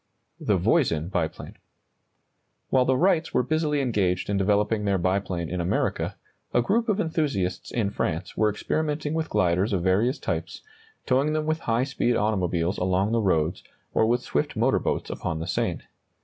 [0.39, 1.57] THE VOISIN BIPLANE.
[2.71, 6.15] While the Wrights were busily engaged in developing their biplane in America,
[6.55, 10.63] a group of enthusiasts in France were experimenting with gliders of various types,
[11.05, 15.37] towing them with high speed automobiles along the roads, or with swift motor boats upon
[15.39, 15.83] the Seine.